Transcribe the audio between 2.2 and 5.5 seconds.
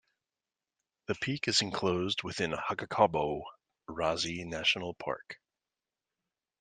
within Hkakabo Razi National Park.